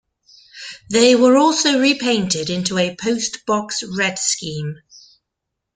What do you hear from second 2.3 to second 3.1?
into a